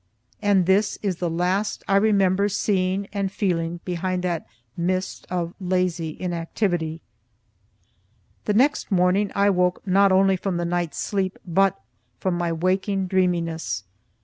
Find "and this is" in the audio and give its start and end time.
0.41-1.17